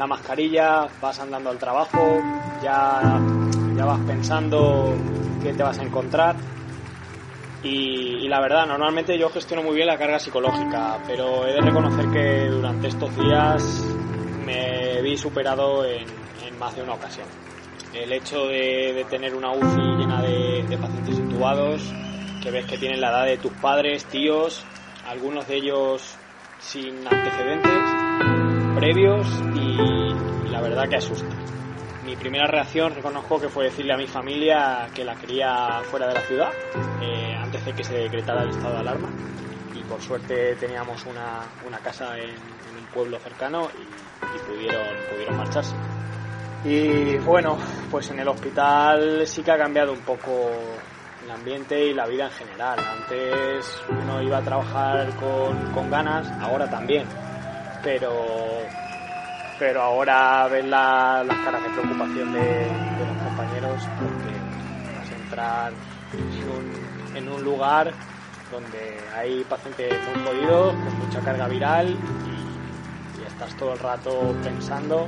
La 0.00 0.06
mascarilla, 0.06 0.88
vas 1.02 1.20
andando 1.20 1.50
al 1.50 1.58
trabajo, 1.58 2.22
ya, 2.62 3.20
ya 3.76 3.84
vas 3.84 4.00
pensando 4.06 4.94
qué 5.42 5.52
te 5.52 5.62
vas 5.62 5.78
a 5.78 5.82
encontrar. 5.82 6.36
Y, 7.62 8.26
la 8.28 8.40
verdad, 8.40 8.66
normalmente 8.66 9.18
yo 9.18 9.28
gestiono 9.28 9.62
muy 9.62 9.74
bien 9.74 9.86
la 9.86 9.98
carga 9.98 10.18
psicológica, 10.18 10.98
pero 11.06 11.46
he 11.46 11.52
de 11.52 11.60
reconocer 11.60 12.08
que 12.10 12.46
durante 12.46 12.88
estos 12.88 13.14
días 13.16 13.84
me 14.46 15.02
vi 15.02 15.16
superado 15.16 15.84
en, 15.84 16.06
más 16.58 16.74
de 16.76 16.82
una 16.82 16.94
ocasión. 16.94 17.26
El 17.92 18.12
hecho 18.12 18.46
de, 18.46 19.04
tener 19.10 19.34
una 19.34 19.50
UCI 19.50 19.80
llena 19.98 20.22
de, 20.22 20.64
de 20.68 20.78
pacientes 20.78 21.18
intubados, 21.18 21.82
que 22.42 22.50
ves 22.50 22.66
que 22.66 22.78
tienen 22.78 23.00
la 23.00 23.10
edad 23.10 23.26
de 23.26 23.36
tus 23.36 23.52
padres, 23.52 24.04
tíos, 24.06 24.64
algunos 25.06 25.46
de 25.48 25.56
ellos 25.56 26.16
sin 26.60 27.06
antecedentes, 27.06 27.72
previos 28.76 29.26
y, 29.54 30.48
la 30.50 30.60
verdad 30.60 30.88
que 30.88 30.96
asusta. 30.96 31.34
Mi 32.10 32.16
primera 32.16 32.48
reacción 32.48 32.92
reconozco 32.92 33.40
que 33.40 33.48
fue 33.48 33.66
decirle 33.66 33.92
a 33.92 33.96
mi 33.96 34.08
familia 34.08 34.88
que 34.92 35.04
la 35.04 35.14
quería 35.14 35.80
fuera 35.84 36.08
de 36.08 36.14
la 36.14 36.20
ciudad 36.22 36.50
eh, 37.00 37.36
antes 37.40 37.64
de 37.64 37.72
que 37.72 37.84
se 37.84 37.94
decretara 37.94 38.42
el 38.42 38.50
estado 38.50 38.74
de 38.74 38.80
alarma 38.80 39.08
y 39.72 39.80
por 39.84 40.02
suerte 40.02 40.56
teníamos 40.56 41.06
una, 41.06 41.44
una 41.64 41.78
casa 41.78 42.18
en, 42.18 42.30
un 42.30 42.86
pueblo 42.92 43.16
cercano 43.20 43.68
y, 43.78 44.38
pudieron, 44.50 44.88
pudieron 45.08 45.36
marcharse. 45.36 45.76
Y 46.64 47.16
bueno, 47.18 47.56
pues 47.92 48.10
en 48.10 48.18
el 48.18 48.26
hospital 48.26 49.24
sí 49.24 49.44
que 49.44 49.52
ha 49.52 49.58
cambiado 49.58 49.92
un 49.92 50.00
poco 50.00 50.50
el 51.24 51.30
ambiente 51.30 51.80
y 51.80 51.94
la 51.94 52.08
vida 52.08 52.24
en 52.24 52.32
general. 52.32 52.80
Antes 52.80 53.80
uno 53.88 54.20
iba 54.20 54.38
a 54.38 54.42
trabajar 54.42 55.14
con, 55.14 55.70
con 55.70 55.88
ganas, 55.88 56.28
ahora 56.40 56.68
también 56.68 57.06
pero 57.82 58.12
pero 59.60 59.82
ahora 59.82 60.48
ven 60.48 60.70
las 60.70 61.26
caras 61.26 61.62
de 61.62 61.68
preocupación 61.68 62.32
de, 62.32 62.66
los 62.98 63.22
compañeros 63.22 63.88
porque 64.00 64.32
vas 64.96 65.10
a 65.10 65.16
entrar 65.16 65.72
en 67.14 67.28
un, 67.28 67.44
lugar 67.44 67.92
donde 68.50 68.98
hay 69.14 69.44
pacientes 69.44 69.92
muy 70.08 70.24
jodidos, 70.24 70.72
con 70.72 70.98
mucha 70.98 71.20
carga 71.20 71.46
viral 71.46 71.90
y, 71.90 73.26
estás 73.26 73.54
todo 73.56 73.74
el 73.74 73.78
rato 73.78 74.34
pensando 74.42 75.06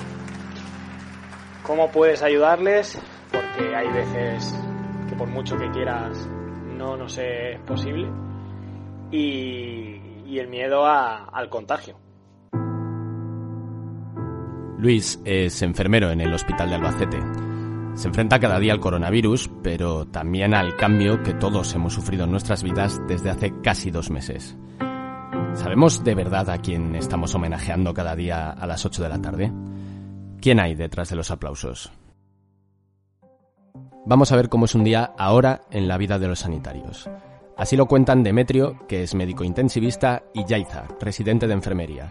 cómo 1.62 1.90
puedes 1.90 2.22
ayudarles, 2.22 2.98
porque 3.30 3.74
hay 3.74 3.88
veces 3.88 4.54
que 5.08 5.16
por 5.16 5.28
mucho 5.28 5.56
que 5.56 5.70
quieras 5.70 6.26
no 6.76 6.96
nos 6.96 7.16
es 7.16 7.58
posible 7.60 8.08
y, 9.10 10.38
el 10.38 10.48
miedo 10.48 10.86
al 10.86 11.48
contagio. 11.50 12.11
Luis 14.82 15.20
es 15.24 15.62
enfermero 15.62 16.10
en 16.10 16.20
el 16.20 16.34
Hospital 16.34 16.68
de 16.68 16.74
Albacete. 16.74 17.20
Se 17.94 18.08
enfrenta 18.08 18.40
cada 18.40 18.58
día 18.58 18.72
al 18.72 18.80
coronavirus, 18.80 19.48
pero 19.62 20.08
también 20.08 20.54
al 20.54 20.74
cambio 20.74 21.22
que 21.22 21.34
todos 21.34 21.72
hemos 21.76 21.94
sufrido 21.94 22.24
en 22.24 22.32
nuestras 22.32 22.64
vidas 22.64 23.00
desde 23.06 23.30
hace 23.30 23.52
casi 23.62 23.92
dos 23.92 24.10
meses. 24.10 24.56
¿Sabemos 25.54 26.02
de 26.02 26.16
verdad 26.16 26.50
a 26.50 26.58
quién 26.58 26.96
estamos 26.96 27.32
homenajeando 27.32 27.94
cada 27.94 28.16
día 28.16 28.50
a 28.50 28.66
las 28.66 28.84
8 28.84 29.04
de 29.04 29.08
la 29.08 29.22
tarde? 29.22 29.52
¿Quién 30.40 30.58
hay 30.58 30.74
detrás 30.74 31.10
de 31.10 31.16
los 31.16 31.30
aplausos? 31.30 31.92
Vamos 34.04 34.32
a 34.32 34.36
ver 34.36 34.48
cómo 34.48 34.64
es 34.64 34.74
un 34.74 34.82
día 34.82 35.12
ahora 35.16 35.60
en 35.70 35.86
la 35.86 35.96
vida 35.96 36.18
de 36.18 36.26
los 36.26 36.40
sanitarios. 36.40 37.08
Así 37.56 37.76
lo 37.76 37.86
cuentan 37.86 38.24
Demetrio, 38.24 38.84
que 38.88 39.04
es 39.04 39.14
médico 39.14 39.44
intensivista, 39.44 40.24
y 40.34 40.44
Yaiza, 40.44 40.88
residente 40.98 41.46
de 41.46 41.52
enfermería. 41.52 42.10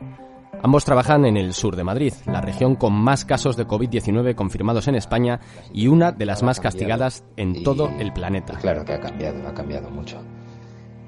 Ambos 0.64 0.86
trabajan 0.86 1.26
en 1.26 1.38
el 1.38 1.54
sur 1.54 1.76
de 1.76 1.84
Madrid, 1.84 2.14
la 2.28 2.40
región 2.40 2.76
con 2.76 2.94
más 2.94 3.26
casos 3.26 3.58
de 3.58 3.68
COVID-19 3.68 4.36
confirmados 4.36 4.88
en 4.88 4.96
España 4.96 5.40
y 5.74 5.88
una 5.88 6.12
de 6.12 6.26
las 6.28 6.44
más 6.44 6.60
castigadas 6.60 7.24
en 7.36 7.64
todo 7.64 7.90
el 8.00 8.14
planeta. 8.14 8.54
Claro 8.60 8.86
que 8.86 8.94
ha 8.94 9.00
cambiado, 9.00 9.48
ha 9.48 9.54
cambiado 9.54 9.90
mucho. 9.90 10.22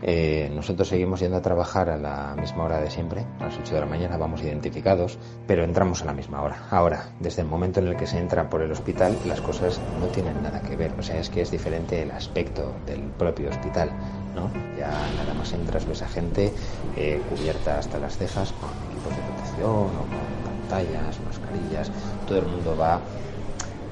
Eh, 0.05 0.51
nosotros 0.53 0.89
seguimos 0.89 1.21
yendo 1.21 1.37
a 1.37 1.41
trabajar 1.41 1.89
a 1.89 1.97
la 1.97 2.35
misma 2.35 2.65
hora 2.65 2.81
de 2.81 2.89
siempre, 2.89 3.25
a 3.39 3.45
las 3.45 3.57
8 3.57 3.75
de 3.75 3.79
la 3.79 3.85
mañana 3.85 4.17
vamos 4.17 4.41
identificados, 4.41 5.17
pero 5.47 5.63
entramos 5.63 6.01
a 6.01 6.05
la 6.05 6.13
misma 6.13 6.41
hora. 6.41 6.67
Ahora, 6.71 7.11
desde 7.21 7.43
el 7.43 7.47
momento 7.47 7.79
en 7.79 7.87
el 7.87 7.95
que 7.95 8.05
se 8.05 8.17
entra 8.17 8.49
por 8.49 8.61
el 8.61 8.71
hospital, 8.71 9.17
las 9.25 9.39
cosas 9.39 9.79
no 10.01 10.07
tienen 10.07 10.43
nada 10.43 10.61
que 10.61 10.75
ver. 10.75 10.91
O 10.99 11.03
sea, 11.03 11.19
es 11.21 11.29
que 11.29 11.41
es 11.41 11.51
diferente 11.51 12.01
el 12.01 12.11
aspecto 12.11 12.73
del 12.85 13.01
propio 13.11 13.49
hospital, 13.49 13.91
¿no? 14.35 14.51
Ya 14.77 14.89
nada 15.15 15.33
más 15.37 15.53
entras, 15.53 15.87
ves 15.87 16.01
a 16.01 16.09
gente 16.09 16.51
eh, 16.97 17.21
cubierta 17.29 17.79
hasta 17.79 17.97
las 17.97 18.17
cejas 18.17 18.51
con 18.59 18.71
equipos 18.91 19.15
de 19.15 19.32
o 19.61 19.87
con 19.87 20.07
pantallas, 20.43 21.19
mascarillas, 21.25 21.91
todo 22.27 22.39
el 22.39 22.45
mundo 22.45 22.75
va 22.77 22.99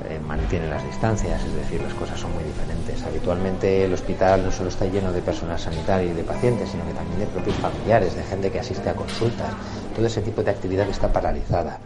eh, 0.10 0.20
mantiene 0.20 0.68
las 0.68 0.84
distancias, 0.84 1.44
es 1.44 1.54
decir, 1.54 1.80
las 1.82 1.94
cosas 1.94 2.20
son 2.20 2.34
muy 2.34 2.44
diferentes. 2.44 3.04
Habitualmente 3.04 3.86
el 3.86 3.94
hospital 3.94 4.44
no 4.44 4.52
solo 4.52 4.70
está 4.70 4.86
lleno 4.86 5.12
de 5.14 5.22
personal 5.22 5.60
sanitario 5.60 6.10
y 6.10 6.14
de 6.14 6.24
pacientes, 6.24 6.70
sino 6.70 6.86
que 6.88 6.94
también 6.94 7.20
de 7.20 7.28
propios 7.28 7.56
familiares, 7.58 8.16
de 8.16 8.24
gente 8.24 8.50
que 8.52 8.60
asiste 8.60 8.90
a 8.90 8.96
consultas. 8.96 9.54
Todo 9.96 10.08
ese 10.08 10.22
tipo 10.22 10.42
de 10.42 10.50
actividad 10.50 10.90
está 10.90 11.14
paralizada. 11.14 11.80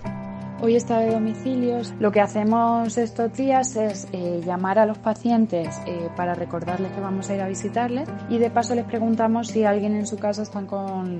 Hoy 0.62 0.78
está 0.78 1.00
de 1.00 1.12
domicilios. 1.12 1.94
Lo 2.00 2.14
que 2.14 2.22
hacemos 2.22 2.98
estos 2.98 3.34
días 3.34 3.76
es 3.76 4.08
eh, 4.14 4.42
llamar 4.46 4.80
a 4.80 4.86
los 4.86 4.98
pacientes 4.98 5.82
eh, 5.86 6.08
para 6.16 6.34
recordarles 6.34 6.94
que 6.94 7.02
vamos 7.02 7.30
a 7.30 7.36
ir 7.36 7.42
a 7.42 7.48
visitarles 7.48 8.08
y 8.30 8.38
de 8.38 8.50
paso 8.50 8.74
les 8.74 8.86
preguntamos 8.86 9.50
si 9.50 9.66
alguien 9.66 9.96
en 9.96 10.08
su 10.08 10.18
casa 10.18 10.44
están 10.44 10.66
con 10.66 11.20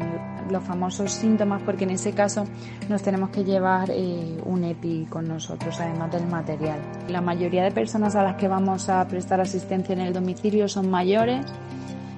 los 0.50 0.64
famosos 0.64 1.12
síntomas 1.12 1.62
porque 1.64 1.84
en 1.84 1.92
ese 1.92 2.14
caso 2.14 2.46
nos 2.88 3.02
tenemos 3.02 3.30
que 3.30 3.44
llevar 3.44 3.90
eh, 3.92 4.42
un 4.46 4.64
EPI 4.64 5.08
con 5.10 5.28
nosotros 5.28 5.82
además 5.82 6.14
del 6.14 6.28
material. 6.28 6.80
La 7.10 7.20
mayoría 7.20 7.64
de 7.64 7.72
personas 7.72 8.16
a 8.16 8.24
las 8.24 8.38
que 8.38 8.48
vamos 8.48 8.88
a 8.88 9.06
prestar 9.06 9.42
asistencia 9.42 9.92
en 9.92 10.00
el 10.00 10.14
domicilio 10.14 10.70
son 10.70 10.90
mayores 10.90 11.46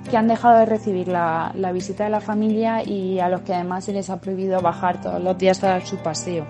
que 0.07 0.17
han 0.17 0.27
dejado 0.27 0.59
de 0.59 0.65
recibir 0.65 1.07
la, 1.07 1.51
la, 1.55 1.71
visita 1.71 2.05
de 2.05 2.09
la 2.09 2.21
familia 2.21 2.83
y 2.83 3.19
a 3.19 3.29
los 3.29 3.41
que 3.41 3.53
además 3.53 3.85
se 3.85 3.93
les 3.93 4.09
ha 4.09 4.19
prohibido 4.19 4.61
bajar 4.61 5.01
todos 5.01 5.21
los 5.21 5.37
días 5.37 5.63
a 5.63 5.69
dar 5.69 5.85
su 5.85 5.97
paseo. 5.97 6.45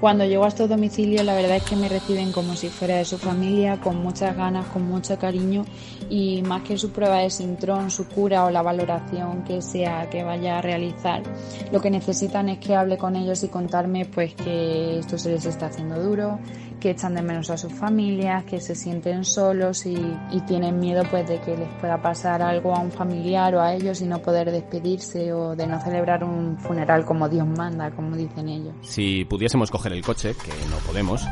Cuando 0.00 0.24
llego 0.24 0.44
a 0.44 0.48
estos 0.48 0.68
domicilios 0.68 1.24
la 1.24 1.34
verdad 1.34 1.58
es 1.58 1.62
que 1.62 1.76
me 1.76 1.88
reciben 1.88 2.32
como 2.32 2.56
si 2.56 2.68
fuera 2.68 2.96
de 2.96 3.04
su 3.04 3.18
familia, 3.18 3.80
con 3.80 4.02
muchas 4.02 4.36
ganas, 4.36 4.66
con 4.66 4.82
mucho 4.82 5.16
cariño 5.16 5.64
y 6.10 6.42
más 6.42 6.62
que 6.62 6.76
su 6.76 6.90
prueba 6.90 7.18
de 7.18 7.30
sintrón, 7.30 7.88
su 7.90 8.08
cura 8.08 8.44
o 8.44 8.50
la 8.50 8.62
valoración 8.62 9.44
que 9.44 9.62
sea 9.62 10.10
que 10.10 10.24
vaya 10.24 10.58
a 10.58 10.62
realizar, 10.62 11.22
lo 11.70 11.80
que 11.80 11.90
necesitan 11.90 12.48
es 12.48 12.58
que 12.58 12.74
hable 12.74 12.98
con 12.98 13.14
ellos 13.14 13.44
y 13.44 13.48
contarme 13.48 14.04
pues 14.06 14.34
que 14.34 14.98
esto 14.98 15.18
se 15.18 15.30
les 15.30 15.46
está 15.46 15.66
haciendo 15.66 16.02
duro, 16.02 16.40
que 16.82 16.90
echan 16.90 17.14
de 17.14 17.22
menos 17.22 17.48
a 17.48 17.56
sus 17.56 17.72
familias, 17.72 18.42
que 18.42 18.60
se 18.60 18.74
sienten 18.74 19.24
solos 19.24 19.86
y, 19.86 19.94
y, 20.32 20.40
tienen 20.40 20.80
miedo 20.80 21.04
pues 21.08 21.28
de 21.28 21.40
que 21.40 21.56
les 21.56 21.68
pueda 21.74 22.02
pasar 22.02 22.42
algo 22.42 22.74
a 22.74 22.80
un 22.80 22.90
familiar 22.90 23.54
o 23.54 23.60
a 23.60 23.72
ellos 23.72 24.00
y 24.00 24.06
no 24.06 24.18
poder 24.18 24.50
despedirse 24.50 25.32
o 25.32 25.54
de 25.54 25.64
no 25.68 25.80
celebrar 25.80 26.24
un 26.24 26.58
funeral 26.58 27.04
como 27.04 27.28
Dios 27.28 27.46
manda, 27.46 27.92
como 27.92 28.16
dicen 28.16 28.48
ellos. 28.48 28.74
Si 28.82 29.24
pudiésemos 29.24 29.70
coger 29.70 29.92
el 29.92 30.02
coche, 30.02 30.34
que 30.34 30.50
no 30.68 30.76
podemos, 30.84 31.24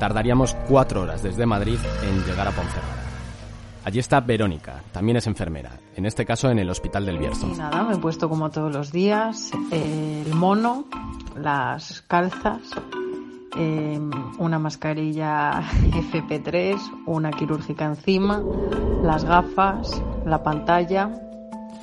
tardaríamos 0.00 0.56
cuatro 0.68 1.02
horas 1.02 1.22
desde 1.22 1.44
Madrid 1.44 1.78
en 2.02 2.24
llegar 2.24 2.48
a 2.48 2.52
Ponferrada. 2.52 3.04
Allí 3.84 3.98
está 3.98 4.20
Verónica, 4.20 4.82
también 4.90 5.18
es 5.18 5.26
enfermera, 5.26 5.72
en 5.94 6.06
este 6.06 6.24
caso 6.24 6.50
en 6.50 6.58
el 6.58 6.70
Hospital 6.70 7.04
del 7.04 7.18
Bierzo. 7.18 7.46
Y 7.46 7.58
nada, 7.58 7.82
me 7.82 7.96
he 7.96 7.98
puesto 7.98 8.30
como 8.30 8.50
todos 8.50 8.72
los 8.72 8.90
días 8.90 9.50
el 9.70 10.34
mono, 10.34 10.86
las 11.36 12.00
calzas, 12.08 12.62
eh, 13.56 14.00
una 14.38 14.58
mascarilla 14.58 15.62
FP3, 16.12 17.04
una 17.06 17.30
quirúrgica 17.30 17.84
encima, 17.84 18.42
las 19.02 19.24
gafas, 19.24 20.02
la 20.24 20.42
pantalla, 20.42 21.10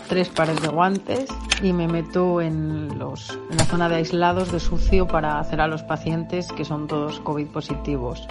tres 0.08 0.30
pares 0.30 0.62
de 0.62 0.68
guantes 0.68 1.30
y 1.62 1.72
me 1.74 1.88
meto 1.88 2.42
en, 2.42 3.00
los, 3.00 3.30
en 3.50 3.58
la 3.58 3.66
zona 3.66 3.88
de 3.88 3.96
aislados 3.96 4.52
de 4.52 4.60
sucio 4.60 5.08
para 5.08 5.40
hacer 5.40 5.62
a 5.62 5.68
los 5.68 5.84
pacientes 5.84 6.52
que 6.52 6.66
son 6.66 6.88
todos 6.88 7.20
COVID 7.22 7.48
positivos. 7.48 8.28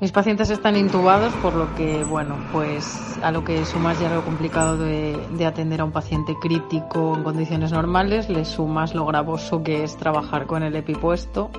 Mis 0.00 0.12
pacientes 0.12 0.50
están 0.50 0.76
intubados, 0.76 1.32
por 1.34 1.54
lo 1.54 1.74
que, 1.74 2.04
bueno, 2.04 2.36
pues 2.52 3.18
a 3.22 3.30
lo 3.30 3.44
que 3.44 3.64
sumas 3.64 3.98
ya 3.98 4.10
lo 4.14 4.22
complicado 4.24 4.76
de, 4.76 5.18
de, 5.32 5.46
atender 5.46 5.80
a 5.80 5.84
un 5.84 5.92
paciente 5.92 6.34
crítico 6.38 7.14
en 7.16 7.22
condiciones 7.22 7.72
normales, 7.72 8.28
le 8.28 8.44
sumas 8.44 8.94
lo 8.94 9.06
gravoso 9.06 9.62
que 9.62 9.84
es 9.84 9.96
trabajar 9.96 10.46
con 10.46 10.62
el 10.62 10.76
epipuesto. 10.76 11.50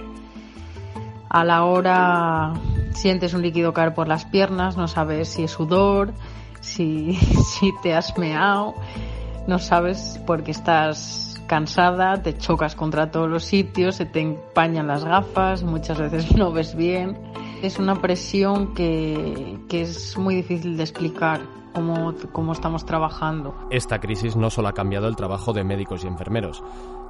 A 1.30 1.44
la 1.44 1.66
hora 1.66 2.54
sientes 2.92 3.34
un 3.34 3.42
líquido 3.42 3.74
caer 3.74 3.94
por 3.94 4.08
las 4.08 4.26
piernas, 4.26 4.78
no 4.78 4.88
sabes 4.88 5.30
si 5.30 5.44
es 5.44 5.52
sudor, 5.52 6.14
si, 6.62 7.14
si 7.60 7.74
te 7.82 7.94
has 7.94 8.18
meado, 8.18 8.76
no 9.48 9.60
sabes 9.60 10.22
porque 10.26 10.52
estás 10.52 11.42
cansada, 11.48 12.22
te 12.22 12.38
chocas 12.38 12.76
contra 12.76 13.12
todos 13.12 13.30
los 13.30 13.44
sitios, 13.44 13.96
se 13.96 14.06
te 14.06 14.20
empañan 14.22 14.88
las 14.88 15.04
gafas, 15.04 15.64
muchas 15.64 16.00
veces 16.00 16.32
no 16.36 16.52
ves 16.52 16.76
bien. 16.76 17.18
Es 17.62 17.80
una 17.80 17.96
presión 17.96 18.76
que, 18.76 19.58
que 19.68 19.82
es 19.82 20.18
muy 20.18 20.36
difícil 20.36 20.78
de 20.78 20.84
explicar 20.84 21.57
cómo, 21.74 22.14
cómo 22.32 22.54
estamos 22.54 22.86
trabajando. 22.86 23.56
Esta 23.70 24.00
crisis 24.00 24.36
no 24.36 24.50
solo 24.50 24.68
ha 24.68 24.74
cambiado 24.74 25.08
el 25.08 25.16
trabajo 25.16 25.54
de 25.54 25.64
médicos 25.64 26.04
y 26.04 26.08
enfermeros. 26.08 26.64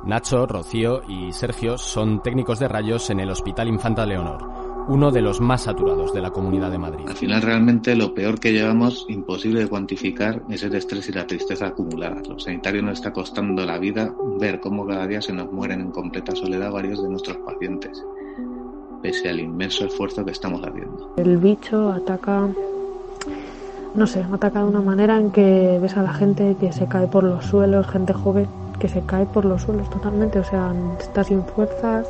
Nacho, 0.05 0.45
Rocío 0.45 1.01
y 1.07 1.31
Sergio 1.33 1.77
son 1.77 2.21
técnicos 2.21 2.59
de 2.59 2.67
rayos 2.67 3.09
en 3.09 3.19
el 3.19 3.29
Hospital 3.29 3.67
Infanta 3.67 4.05
Leonor, 4.05 4.47
uno 4.87 5.11
de 5.11 5.21
los 5.21 5.41
más 5.41 5.63
saturados 5.63 6.13
de 6.13 6.21
la 6.21 6.31
Comunidad 6.31 6.71
de 6.71 6.77
Madrid. 6.77 7.05
Al 7.07 7.15
final 7.15 7.41
realmente 7.41 7.95
lo 7.95 8.13
peor 8.13 8.39
que 8.39 8.53
llevamos, 8.53 9.05
imposible 9.09 9.61
de 9.61 9.67
cuantificar, 9.67 10.43
es 10.49 10.63
el 10.63 10.75
estrés 10.75 11.09
y 11.09 11.13
la 11.13 11.27
tristeza 11.27 11.67
acumuladas. 11.67 12.27
Los 12.27 12.43
sanitarios 12.43 12.83
nos 12.83 12.93
está 12.93 13.11
costando 13.11 13.65
la 13.65 13.79
vida 13.79 14.13
ver 14.39 14.59
cómo 14.59 14.85
cada 14.85 15.07
día 15.07 15.21
se 15.21 15.33
nos 15.33 15.51
mueren 15.51 15.81
en 15.81 15.91
completa 15.91 16.35
soledad 16.35 16.71
varios 16.71 17.01
de 17.01 17.09
nuestros 17.09 17.37
pacientes, 17.37 18.03
pese 19.01 19.29
al 19.29 19.39
inmenso 19.39 19.85
esfuerzo 19.85 20.23
que 20.23 20.31
estamos 20.31 20.61
haciendo. 20.63 21.13
El 21.17 21.37
bicho 21.37 21.91
ataca 21.91 22.47
no 23.97 24.05
sé, 24.05 24.23
ataca 24.31 24.59
de 24.59 24.65
una 24.65 24.81
manera 24.81 25.17
en 25.17 25.31
que 25.31 25.79
ves 25.81 25.97
a 25.97 26.03
la 26.03 26.13
gente 26.13 26.55
que 26.59 26.71
se 26.71 26.85
cae 26.85 27.07
por 27.07 27.23
los 27.23 27.45
suelos, 27.45 27.87
gente 27.87 28.13
joven 28.13 28.47
que 28.79 28.87
se 28.87 29.01
cae 29.01 29.25
por 29.25 29.43
los 29.43 29.63
suelos 29.63 29.89
totalmente, 29.89 30.37
o 30.37 30.43
sea, 30.43 30.71
está 30.99 31.23
sin 31.23 31.43
fuerzas, 31.43 32.07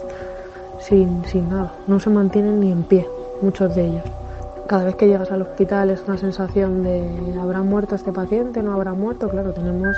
sin, 0.79 1.23
sin 1.23 1.49
nada, 1.49 1.71
no 1.87 1.97
se 2.01 2.09
mantienen 2.09 2.59
ni 2.59 2.73
en 2.73 2.83
pie, 2.83 3.07
muchos 3.41 3.73
de 3.73 3.87
ellos. 3.87 4.03
Cada 4.67 4.83
vez 4.83 4.95
que 4.95 5.07
llegas 5.07 5.31
al 5.31 5.43
hospital 5.43 5.89
es 5.89 6.03
una 6.05 6.17
sensación 6.17 6.83
de 6.83 7.39
¿habrá 7.39 7.61
muerto 7.61 7.95
este 7.95 8.11
paciente? 8.11 8.61
¿No 8.61 8.73
habrá 8.73 8.93
muerto? 8.93 9.29
Claro, 9.29 9.53
tenemos 9.53 9.95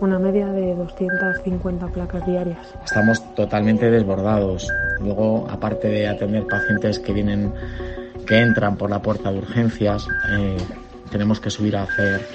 una 0.00 0.18
media 0.18 0.48
de 0.48 0.74
250 0.74 1.86
placas 1.86 2.26
diarias. 2.26 2.58
Estamos 2.84 3.22
totalmente 3.34 3.90
desbordados. 3.90 4.68
Luego, 5.00 5.46
aparte 5.48 5.88
de 5.88 6.08
atender 6.08 6.46
pacientes 6.46 6.98
que 6.98 7.14
vienen, 7.14 7.54
que 8.26 8.38
entran 8.38 8.76
por 8.76 8.90
la 8.90 9.00
puerta 9.00 9.32
de 9.32 9.38
urgencias, 9.38 10.06
eh, 10.30 10.58
tenemos 11.12 11.38
que 11.38 11.50
subir 11.50 11.76
a 11.76 11.84
hacer 11.84 12.26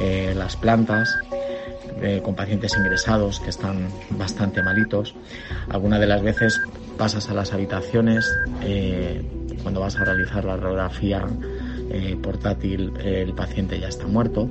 eh, 0.00 0.32
las 0.36 0.56
plantas 0.56 1.18
eh, 2.02 2.20
con 2.22 2.34
pacientes 2.34 2.76
ingresados 2.76 3.40
que 3.40 3.48
están 3.48 3.88
bastante 4.10 4.62
malitos. 4.62 5.14
Algunas 5.70 5.98
de 5.98 6.06
las 6.06 6.22
veces 6.22 6.60
pasas 6.98 7.30
a 7.30 7.34
las 7.34 7.54
habitaciones 7.54 8.30
eh, 8.60 9.22
cuando 9.62 9.80
vas 9.80 9.96
a 9.96 10.04
realizar 10.04 10.44
la 10.44 10.56
radiografía 10.56 11.24
eh, 11.90 12.18
portátil 12.22 12.92
el 13.02 13.32
paciente 13.32 13.80
ya 13.80 13.88
está 13.88 14.06
muerto. 14.06 14.46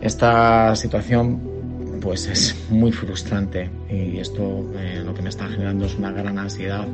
Esta 0.00 0.74
situación 0.76 2.00
pues 2.00 2.26
es 2.26 2.56
muy 2.70 2.90
frustrante 2.90 3.68
y 3.90 4.18
esto 4.18 4.64
lo 5.04 5.12
que 5.12 5.20
me 5.20 5.28
está 5.28 5.46
generando 5.46 5.84
es 5.84 5.94
una 5.96 6.10
gran 6.10 6.38
ansiedad. 6.38 6.88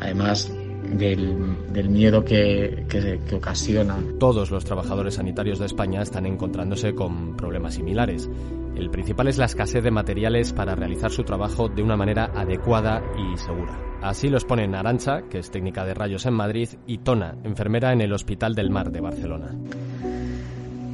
Además, 0.00 0.50
del, 0.82 1.72
del, 1.72 1.88
miedo 1.88 2.24
que, 2.24 2.84
que, 2.88 3.20
que, 3.26 3.34
ocasiona. 3.34 3.96
Todos 4.18 4.50
los 4.50 4.64
trabajadores 4.64 5.14
sanitarios 5.14 5.58
de 5.58 5.66
España 5.66 6.02
están 6.02 6.26
encontrándose 6.26 6.94
con 6.94 7.36
problemas 7.36 7.74
similares. 7.74 8.28
El 8.76 8.90
principal 8.90 9.28
es 9.28 9.38
la 9.38 9.44
escasez 9.44 9.82
de 9.82 9.90
materiales 9.90 10.52
para 10.52 10.74
realizar 10.74 11.10
su 11.10 11.24
trabajo 11.24 11.68
de 11.68 11.82
una 11.82 11.96
manera 11.96 12.30
adecuada 12.34 13.02
y 13.18 13.36
segura. 13.36 13.78
Así 14.02 14.28
los 14.28 14.44
ponen 14.44 14.74
Arancha, 14.74 15.22
que 15.28 15.38
es 15.38 15.50
técnica 15.50 15.84
de 15.84 15.92
rayos 15.92 16.24
en 16.24 16.34
Madrid, 16.34 16.68
y 16.86 16.98
Tona, 16.98 17.36
enfermera 17.44 17.92
en 17.92 18.00
el 18.00 18.12
Hospital 18.12 18.54
del 18.54 18.70
Mar 18.70 18.90
de 18.90 19.00
Barcelona. 19.00 19.54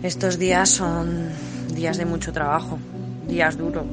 Estos 0.03 0.39
días 0.39 0.69
son 0.71 1.29
días 1.75 1.99
de 1.99 2.05
mucho 2.05 2.33
trabajo, 2.33 2.79
días 3.29 3.57
duros. 3.57 3.87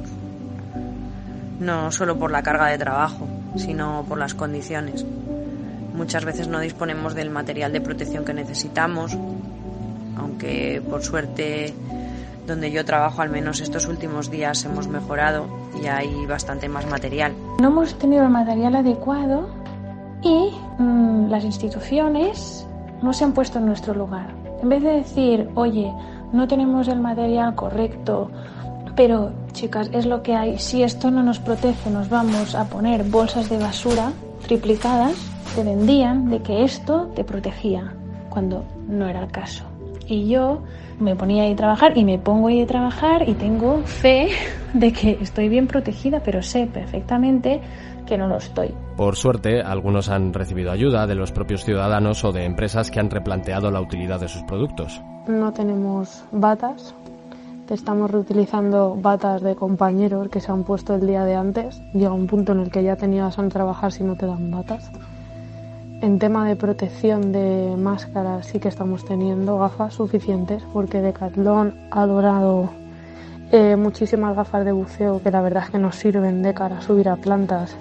No 1.59 1.91
solo 1.91 2.17
por 2.17 2.31
la 2.31 2.41
carga 2.41 2.69
de 2.69 2.77
trabajo, 2.77 3.27
sino 3.55 4.05
por 4.09 4.17
las 4.17 4.33
condiciones. 4.33 5.05
Muchas 5.93 6.25
veces 6.25 6.47
no 6.47 6.59
disponemos 6.59 7.13
del 7.13 7.29
material 7.29 7.71
de 7.71 7.81
protección 7.81 8.25
que 8.25 8.33
necesitamos, 8.33 9.15
aunque 10.17 10.81
por 10.89 11.03
suerte 11.03 11.73
donde 12.47 12.71
yo 12.71 12.83
trabajo 12.83 13.21
al 13.21 13.29
menos 13.29 13.61
estos 13.61 13.87
últimos 13.87 14.29
días 14.29 14.65
hemos 14.65 14.87
mejorado 14.87 15.47
y 15.81 15.87
hay 15.87 16.25
bastante 16.25 16.67
más 16.67 16.85
material. 16.87 17.33
No 17.59 17.67
hemos 17.67 17.97
tenido 17.97 18.23
el 18.23 18.29
material 18.29 18.75
adecuado 18.75 19.49
y 20.21 20.51
mmm, 20.79 21.29
las 21.29 21.43
instituciones 21.43 22.67
no 23.01 23.13
se 23.13 23.23
han 23.23 23.33
puesto 23.33 23.59
en 23.59 23.65
nuestro 23.67 23.93
lugar. 23.93 24.33
En 24.61 24.69
vez 24.69 24.81
de 24.81 24.91
decir, 24.91 25.49
oye, 25.55 25.91
no 26.31 26.47
tenemos 26.47 26.87
el 26.87 26.99
material 26.99 27.53
correcto, 27.55 28.31
pero 28.95 29.31
chicas, 29.51 29.89
es 29.93 30.05
lo 30.05 30.23
que 30.23 30.35
hay, 30.35 30.57
si 30.59 30.83
esto 30.83 31.11
no 31.11 31.21
nos 31.23 31.39
protege, 31.39 31.89
nos 31.89 32.09
vamos 32.09 32.55
a 32.55 32.65
poner 32.65 33.03
bolsas 33.03 33.49
de 33.49 33.57
basura 33.57 34.11
triplicadas, 34.43 35.15
te 35.55 35.63
vendían 35.63 36.29
de 36.29 36.41
que 36.41 36.63
esto 36.63 37.11
te 37.15 37.23
protegía, 37.23 37.93
cuando 38.29 38.65
no 38.87 39.07
era 39.07 39.21
el 39.21 39.31
caso. 39.31 39.63
Y 40.07 40.27
yo 40.27 40.61
me 40.99 41.15
ponía 41.15 41.43
ahí 41.43 41.53
a 41.53 41.55
trabajar 41.55 41.97
y 41.97 42.03
me 42.03 42.19
pongo 42.19 42.47
ahí 42.47 42.61
a 42.61 42.67
trabajar 42.67 43.27
y 43.27 43.33
tengo 43.33 43.81
fe 43.83 44.29
de 44.73 44.91
que 44.91 45.17
estoy 45.21 45.49
bien 45.49 45.67
protegida, 45.67 46.21
pero 46.23 46.41
sé 46.41 46.67
perfectamente 46.67 47.61
que 48.05 48.17
no 48.17 48.27
lo 48.27 48.37
estoy. 48.37 48.73
Por 48.97 49.15
suerte, 49.15 49.61
algunos 49.61 50.09
han 50.09 50.33
recibido 50.33 50.71
ayuda 50.71 51.07
de 51.07 51.15
los 51.15 51.31
propios 51.31 51.63
ciudadanos 51.63 52.23
o 52.23 52.31
de 52.31 52.45
empresas 52.45 52.91
que 52.91 52.99
han 52.99 53.09
replanteado 53.09 53.71
la 53.71 53.81
utilidad 53.81 54.19
de 54.19 54.27
sus 54.27 54.43
productos. 54.43 55.01
No 55.27 55.53
tenemos 55.53 56.23
batas, 56.31 56.93
estamos 57.69 58.11
reutilizando 58.11 58.95
batas 58.99 59.41
de 59.41 59.55
compañeros 59.55 60.29
que 60.29 60.41
se 60.41 60.51
han 60.51 60.63
puesto 60.63 60.95
el 60.95 61.07
día 61.07 61.23
de 61.25 61.35
antes. 61.35 61.81
Llega 61.93 62.11
un 62.11 62.27
punto 62.27 62.51
en 62.51 62.59
el 62.59 62.71
que 62.71 62.83
ya 62.83 62.95
tenías 62.95 63.39
a 63.39 63.47
trabajar 63.49 63.91
si 63.91 64.03
no 64.03 64.15
te 64.15 64.25
dan 64.25 64.51
batas. 64.51 64.91
En 66.01 66.19
tema 66.19 66.45
de 66.47 66.55
protección 66.55 67.31
de 67.31 67.75
máscaras 67.77 68.47
sí 68.47 68.59
que 68.59 68.67
estamos 68.67 69.05
teniendo 69.05 69.57
gafas 69.57 69.93
suficientes 69.93 70.61
porque 70.73 71.01
Decathlon 71.01 71.73
ha 71.91 72.05
dorado 72.05 72.69
eh, 73.51 73.77
muchísimas 73.77 74.35
gafas 74.35 74.65
de 74.65 74.73
buceo 74.73 75.21
que 75.23 75.31
la 75.31 75.41
verdad 75.41 75.63
es 75.63 75.69
que 75.69 75.79
nos 75.79 75.95
sirven 75.95 76.41
de 76.43 76.53
cara 76.53 76.79
a 76.79 76.81
subir 76.81 77.07
a 77.07 77.15
plantas 77.15 77.77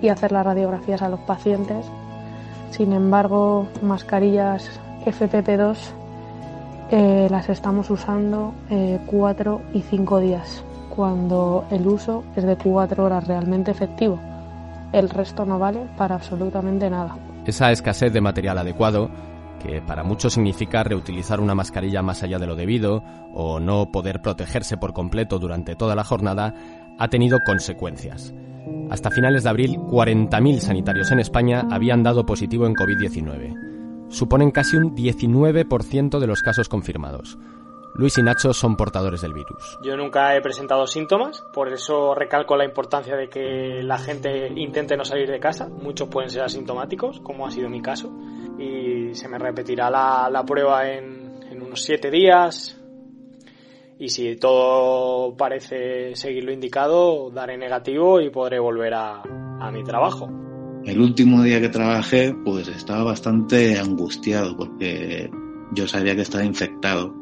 y 0.00 0.08
hacer 0.08 0.32
las 0.32 0.46
radiografías 0.46 1.02
a 1.02 1.10
los 1.10 1.20
pacientes. 1.20 1.84
Sin 2.70 2.92
embargo, 2.94 3.66
mascarillas 3.82 4.80
FPP2 5.04 6.01
eh, 6.92 7.26
las 7.30 7.48
estamos 7.48 7.88
usando 7.88 8.52
eh, 8.68 9.00
cuatro 9.06 9.62
y 9.72 9.80
cinco 9.80 10.20
días, 10.20 10.62
cuando 10.94 11.64
el 11.70 11.86
uso 11.86 12.22
es 12.36 12.44
de 12.44 12.56
cuatro 12.56 13.04
horas 13.04 13.26
realmente 13.26 13.70
efectivo. 13.70 14.20
El 14.92 15.08
resto 15.08 15.46
no 15.46 15.58
vale 15.58 15.86
para 15.96 16.16
absolutamente 16.16 16.90
nada. 16.90 17.16
Esa 17.46 17.72
escasez 17.72 18.12
de 18.12 18.20
material 18.20 18.58
adecuado, 18.58 19.10
que 19.58 19.80
para 19.80 20.04
muchos 20.04 20.34
significa 20.34 20.84
reutilizar 20.84 21.40
una 21.40 21.54
mascarilla 21.54 22.02
más 22.02 22.22
allá 22.22 22.38
de 22.38 22.46
lo 22.46 22.56
debido 22.56 23.02
o 23.32 23.58
no 23.58 23.90
poder 23.90 24.20
protegerse 24.20 24.76
por 24.76 24.92
completo 24.92 25.38
durante 25.38 25.74
toda 25.76 25.96
la 25.96 26.04
jornada, 26.04 26.54
ha 26.98 27.08
tenido 27.08 27.38
consecuencias. 27.40 28.34
Hasta 28.90 29.10
finales 29.10 29.44
de 29.44 29.48
abril, 29.48 29.78
40.000 29.78 30.58
sanitarios 30.58 31.10
en 31.10 31.20
España 31.20 31.66
habían 31.70 32.02
dado 32.02 32.26
positivo 32.26 32.66
en 32.66 32.74
COVID-19. 32.74 33.71
Suponen 34.12 34.52
casi 34.52 34.76
un 34.76 34.94
19% 34.94 36.20
de 36.20 36.26
los 36.26 36.42
casos 36.42 36.68
confirmados. 36.68 37.36
Luis 37.94 38.16
y 38.16 38.22
Nacho 38.22 38.54
son 38.54 38.76
portadores 38.76 39.20
del 39.20 39.34
virus. 39.34 39.78
Yo 39.82 39.96
nunca 39.96 40.36
he 40.36 40.40
presentado 40.40 40.86
síntomas, 40.86 41.42
por 41.52 41.68
eso 41.70 42.14
recalco 42.14 42.56
la 42.56 42.64
importancia 42.64 43.16
de 43.16 43.28
que 43.28 43.82
la 43.82 43.98
gente 43.98 44.52
intente 44.56 44.96
no 44.96 45.04
salir 45.04 45.28
de 45.28 45.40
casa. 45.40 45.68
Muchos 45.68 46.08
pueden 46.08 46.30
ser 46.30 46.42
asintomáticos, 46.42 47.20
como 47.20 47.46
ha 47.46 47.50
sido 47.50 47.68
mi 47.68 47.82
caso, 47.82 48.10
y 48.58 49.14
se 49.14 49.28
me 49.28 49.38
repetirá 49.38 49.90
la, 49.90 50.44
prueba 50.46 50.88
en, 50.88 51.42
en 51.50 51.60
unos 51.60 51.82
siete 51.82 52.10
días, 52.10 52.78
y 54.02 54.08
si 54.08 54.34
todo 54.34 55.36
parece 55.36 56.16
seguir 56.16 56.42
lo 56.42 56.52
indicado, 56.52 57.30
daré 57.30 57.56
negativo 57.56 58.20
y 58.20 58.30
podré 58.30 58.58
volver 58.58 58.94
a, 58.94 59.22
mi 59.72 59.84
trabajo. 59.84 60.28
El 60.84 61.00
último 61.00 61.42
día 61.42 61.60
que 61.60 61.68
trabajé, 61.68 62.34
pues 62.44 62.66
estaba 62.66 63.04
bastante 63.04 63.78
angustiado 63.78 64.56
porque 64.56 65.30
yo 65.72 65.86
sabía 65.86 66.16
que 66.16 66.22
estaba 66.22 66.44
infectado 66.44 67.14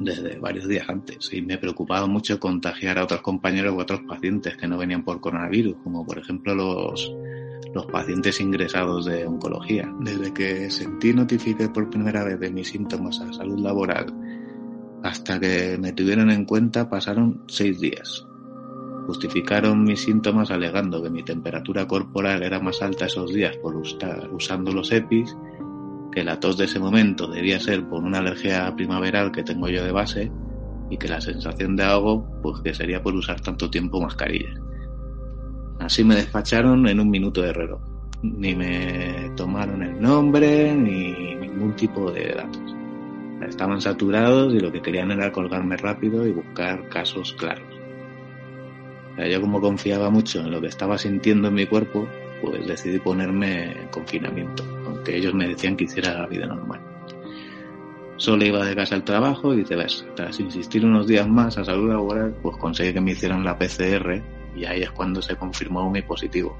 desde 0.00 0.38
varios 0.38 0.66
días 0.66 0.88
antes 0.88 1.32
y 1.32 1.42
me 1.42 1.58
preocupaba 1.58 2.06
mucho 2.06 2.38
contagiar 2.40 2.98
a 2.98 3.04
otros 3.04 3.20
compañeros 3.22 3.74
u 3.74 3.80
otros 3.80 4.00
pacientes 4.08 4.56
que 4.56 4.66
no 4.66 4.76
venían 4.76 5.04
por 5.04 5.20
coronavirus, 5.20 5.76
como 5.84 6.04
por 6.04 6.18
ejemplo 6.18 6.54
los, 6.54 7.14
los 7.74 7.86
pacientes 7.86 8.40
ingresados 8.40 9.06
de 9.06 9.24
oncología. 9.24 9.88
Desde 10.00 10.34
que 10.34 10.70
sentí 10.70 11.12
notifique 11.12 11.68
por 11.68 11.88
primera 11.90 12.24
vez 12.24 12.40
de 12.40 12.50
mis 12.50 12.68
síntomas 12.68 13.20
a 13.20 13.32
salud 13.32 13.60
laboral 13.60 14.06
hasta 15.02 15.38
que 15.38 15.78
me 15.78 15.92
tuvieron 15.92 16.30
en 16.30 16.44
cuenta 16.44 16.88
pasaron 16.90 17.44
seis 17.46 17.78
días. 17.80 18.27
Justificaron 19.08 19.84
mis 19.84 20.02
síntomas 20.02 20.50
alegando 20.50 21.02
que 21.02 21.08
mi 21.08 21.22
temperatura 21.22 21.88
corporal 21.88 22.42
era 22.42 22.60
más 22.60 22.82
alta 22.82 23.06
esos 23.06 23.32
días 23.32 23.56
por 23.56 23.80
estar 23.82 24.28
usando 24.30 24.70
los 24.70 24.92
EPIs, 24.92 25.34
que 26.12 26.22
la 26.22 26.38
tos 26.38 26.58
de 26.58 26.66
ese 26.66 26.78
momento 26.78 27.26
debía 27.26 27.58
ser 27.58 27.88
por 27.88 28.04
una 28.04 28.18
alergia 28.18 28.70
primaveral 28.76 29.32
que 29.32 29.42
tengo 29.42 29.70
yo 29.70 29.82
de 29.82 29.92
base 29.92 30.30
y 30.90 30.98
que 30.98 31.08
la 31.08 31.22
sensación 31.22 31.74
de 31.74 31.84
ahogo 31.84 32.28
pues 32.42 32.60
que 32.60 32.74
sería 32.74 33.02
por 33.02 33.14
usar 33.14 33.40
tanto 33.40 33.70
tiempo 33.70 33.98
mascarilla. 33.98 34.60
Así 35.80 36.04
me 36.04 36.14
despacharon 36.14 36.86
en 36.86 37.00
un 37.00 37.08
minuto 37.08 37.40
de 37.40 37.54
reloj. 37.54 37.80
Ni 38.22 38.54
me 38.54 39.32
tomaron 39.36 39.84
el 39.84 39.98
nombre 40.02 40.74
ni 40.74 41.34
ningún 41.34 41.74
tipo 41.76 42.12
de 42.12 42.34
datos. 42.34 42.76
Estaban 43.40 43.80
saturados 43.80 44.52
y 44.52 44.60
lo 44.60 44.70
que 44.70 44.82
querían 44.82 45.12
era 45.12 45.32
colgarme 45.32 45.78
rápido 45.78 46.26
y 46.26 46.32
buscar 46.32 46.86
casos 46.90 47.32
claros. 47.32 47.77
Yo 49.26 49.40
como 49.40 49.60
confiaba 49.60 50.10
mucho 50.10 50.40
en 50.40 50.50
lo 50.50 50.60
que 50.60 50.68
estaba 50.68 50.98
sintiendo 50.98 51.48
en 51.48 51.54
mi 51.54 51.66
cuerpo, 51.66 52.08
pues 52.40 52.66
decidí 52.66 52.98
ponerme 52.98 53.72
en 53.72 53.88
confinamiento, 53.88 54.64
aunque 54.86 55.16
ellos 55.16 55.34
me 55.34 55.48
decían 55.48 55.76
que 55.76 55.84
hiciera 55.84 56.14
la 56.14 56.26
vida 56.26 56.46
normal. 56.46 56.80
Solo 58.16 58.44
iba 58.44 58.64
de 58.64 58.74
casa 58.74 58.96
al 58.96 59.04
trabajo 59.04 59.54
y 59.54 59.62
ves, 59.62 60.04
Tras 60.16 60.40
insistir 60.40 60.84
unos 60.84 61.06
días 61.06 61.28
más 61.28 61.56
a 61.56 61.64
salud 61.64 61.90
laboral, 61.90 62.34
pues 62.42 62.56
conseguí 62.56 62.92
que 62.92 63.00
me 63.00 63.12
hicieran 63.12 63.44
la 63.44 63.56
PCR 63.56 64.20
y 64.56 64.64
ahí 64.64 64.82
es 64.82 64.90
cuando 64.90 65.22
se 65.22 65.36
confirmó 65.36 65.88
mi 65.90 66.02
positivo. 66.02 66.56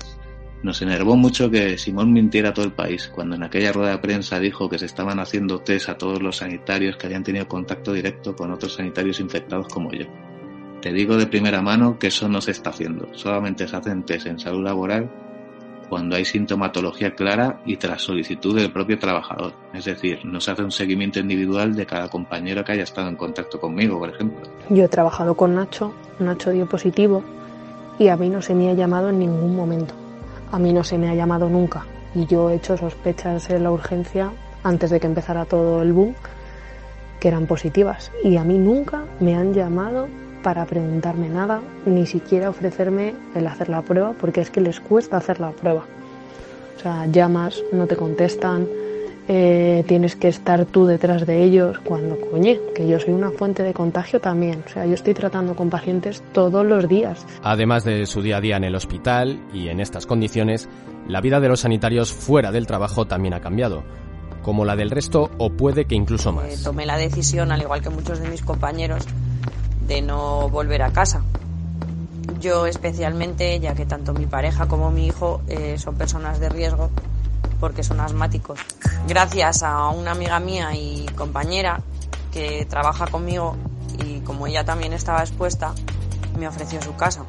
Nos 0.63 0.83
enervó 0.83 1.17
mucho 1.17 1.51
que 1.51 1.79
Simón 1.79 2.13
mintiera 2.13 2.51
a 2.51 2.55
todo 2.55 2.65
el 2.65 2.73
país, 2.73 3.09
cuando 3.09 3.37
en 3.37 3.45
aquella 3.45 3.73
rueda 3.73 3.93
de 3.93 3.99
prensa 3.99 4.41
dijo 4.41 4.69
que 4.69 4.79
se 4.79 4.87
estaban 4.87 5.21
haciendo 5.21 5.61
test 5.61 5.89
a 5.89 5.99
todos 5.99 6.21
los 6.21 6.39
sanitarios 6.39 6.97
que 6.97 7.07
habían 7.07 7.23
tenido 7.23 7.47
contacto 7.47 7.93
directo 7.93 8.35
con 8.35 8.51
otros 8.51 8.75
sanitarios 8.75 9.21
infectados 9.21 9.69
como 9.69 9.93
yo. 9.93 10.07
Te 10.81 10.93
digo 10.93 11.17
de 11.17 11.27
primera 11.27 11.61
mano 11.61 11.99
que 11.99 12.09
eso 12.09 12.29
no 12.29 12.41
se 12.41 12.53
está 12.53 12.71
haciendo, 12.71 13.09
solamente 13.13 13.67
se 13.67 13.77
hacen 13.77 14.05
test 14.05 14.27
en 14.27 14.39
salud 14.39 14.63
laboral 14.63 15.11
cuando 15.89 16.17
hay 16.17 16.25
sintomatología 16.25 17.15
clara 17.15 17.61
y 17.65 17.79
tras 17.79 18.03
solicitud 18.03 18.55
del 18.55 18.71
propio 18.71 18.99
trabajador. 18.99 19.55
Es 19.73 19.87
decir, 19.87 20.21
no 20.25 20.39
se 20.39 20.51
hace 20.51 20.63
un 20.63 20.71
seguimiento 20.71 21.19
individual 21.19 21.75
de 21.75 21.87
cada 21.87 22.09
compañero 22.09 22.63
que 22.63 22.73
haya 22.73 22.83
estado 22.83 23.09
en 23.09 23.17
contacto 23.17 23.59
conmigo, 23.59 23.99
por 23.99 24.11
ejemplo. 24.11 24.43
Yo 24.69 24.85
he 24.85 24.89
trabajado 24.89 25.35
con 25.35 25.55
Nacho, 25.55 25.95
Nacho 26.19 26.51
dio 26.51 26.67
positivo 26.67 27.25
y 27.99 28.09
a 28.09 28.17
mí 28.17 28.29
no 28.29 28.43
se 28.43 28.55
me 28.55 28.71
ha 28.71 28.75
llamado 28.75 29.09
en 29.09 29.19
ningún 29.19 29.57
momento 29.57 29.95
a 30.53 30.59
mí 30.59 30.73
no 30.73 30.85
se 30.85 30.99
me 30.99 31.09
ha 31.11 31.15
llamado 31.15 31.49
nunca 31.49 31.87
y 32.15 32.27
yo 32.27 32.51
he 32.51 32.55
hecho 32.55 32.77
sospechas 32.77 33.51
en 33.51 33.63
la 33.63 33.71
urgencia 33.71 34.33
antes 34.63 34.91
de 34.91 35.01
que 35.01 35.07
empezara 35.07 35.45
todo 35.45 35.83
el 35.83 35.93
boom 35.93 36.15
que 37.21 37.29
eran 37.29 37.47
positivas 37.47 38.13
y 38.25 38.37
a 38.37 38.45
mí 38.45 38.59
nunca 38.59 39.05
me 39.21 39.35
han 39.35 39.53
llamado 39.53 40.09
para 40.43 40.65
preguntarme 40.67 41.29
nada, 41.29 41.61
ni 41.87 42.07
siquiera 42.07 42.51
ofrecerme 42.51 43.15
el 43.35 43.47
hacer 43.47 43.69
la 43.69 43.83
prueba, 43.83 44.15
porque 44.19 44.41
es 44.41 44.51
que 44.51 44.61
les 44.61 44.81
cuesta 44.81 45.17
hacer 45.17 45.41
la 45.41 45.51
prueba. 45.51 45.85
O 46.77 46.81
sea, 46.81 47.07
llamas, 47.07 47.63
no 47.73 47.87
te 47.87 47.97
contestan, 47.97 48.67
eh, 49.27 49.85
tienes 49.87 50.17
que 50.17 50.29
estar 50.29 50.65
tú 50.65 50.87
detrás 50.87 51.27
de 51.27 51.43
ellos 51.43 51.79
cuando, 51.81 52.19
coñe, 52.31 52.59
que 52.75 52.89
yo 52.89 52.99
soy 52.99 53.13
una 53.13 53.31
fuente 53.31 53.63
de 53.63 53.75
contagio 53.75 54.21
también. 54.21 54.63
O 54.67 54.69
sea, 54.71 54.87
yo 54.87 54.95
estoy 54.95 55.13
tratando 55.13 55.55
con 55.55 55.69
pacientes 55.69 56.23
todos 56.33 56.65
los 56.65 56.89
días. 56.89 57.27
Además 57.43 57.85
de 57.85 58.07
su 58.07 58.23
día 58.23 58.39
a 58.39 58.41
día 58.41 58.57
en 58.57 58.65
el 58.65 58.75
hospital 58.75 59.39
y 59.53 59.69
en 59.69 59.81
estas 59.81 60.07
condiciones, 60.07 60.69
la 61.09 61.21
vida 61.21 61.41
de 61.41 61.49
los 61.49 61.61
sanitarios 61.61 62.13
fuera 62.13 62.53
del 62.53 62.67
trabajo 62.67 63.07
también 63.07 63.35
ha 63.35 63.41
cambiado 63.41 63.83
como 64.49 64.65
la 64.65 64.77
del 64.77 64.91
resto 64.91 65.31
o 65.37 65.51
puede 65.51 65.85
que 65.85 65.95
incluso 65.95 66.33
más. 66.33 66.47
Eh, 66.47 66.65
tomé 66.65 66.87
la 66.87 66.97
decisión, 66.97 67.53
al 67.53 67.61
igual 67.61 67.83
que 67.83 67.91
muchos 67.91 68.19
de 68.21 68.31
mis 68.31 68.41
compañeros, 68.41 69.05
de 69.89 70.03
no 70.03 70.49
volver 70.49 70.83
a 70.83 70.93
casa. 70.93 71.23
Yo 72.41 72.67
especialmente, 72.67 73.59
ya 73.59 73.75
que 73.75 73.87
tanto 73.87 74.13
mi 74.13 74.27
pareja 74.27 74.69
como 74.69 74.93
mi 74.93 75.07
hijo 75.07 75.41
eh, 75.49 75.77
son 75.79 75.97
personas 75.97 76.39
de 76.39 76.49
riesgo, 76.49 76.91
porque 77.59 77.83
son 77.83 77.99
asmáticos. 77.99 78.61
Gracias 79.09 79.63
a 79.65 79.89
una 79.89 80.13
amiga 80.13 80.39
mía 80.39 80.75
y 80.75 81.07
compañera 81.17 81.81
que 82.31 82.67
trabaja 82.67 83.07
conmigo 83.07 83.57
y 84.05 84.21
como 84.21 84.47
ella 84.47 84.65
también 84.65 84.93
estaba 84.93 85.21
expuesta, 85.21 85.75
me 86.39 86.47
ofreció 86.47 86.81
su 86.83 86.95
casa. 86.95 87.25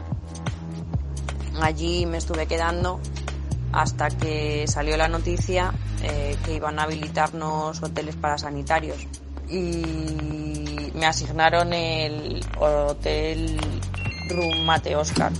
Allí 1.62 2.06
me 2.06 2.18
estuve 2.18 2.46
quedando 2.46 3.00
hasta 3.72 4.10
que 4.10 4.66
salió 4.68 4.98
la 4.98 5.08
noticia 5.08 5.74
eh, 6.04 6.38
que 6.44 6.56
iban 6.56 6.80
a 6.80 6.84
habilitarnos 6.84 7.82
hoteles 7.82 8.16
para 8.16 8.38
sanitarios. 8.38 9.08
Y 9.50 10.92
me 10.94 11.06
asignaron 11.06 11.74
el 11.74 12.42
hotel 12.60 13.58
Room 14.30 14.66
Mate 14.66 14.96
Oscar, 14.96 15.32